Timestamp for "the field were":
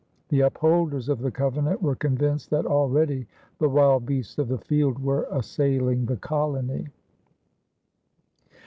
4.47-5.27